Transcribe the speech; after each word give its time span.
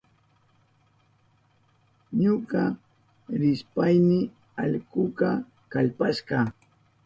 Ñuka 2.21 2.61
rishpayni 3.41 4.19
allkuka 4.61 5.29
kallpashka. 5.71 6.37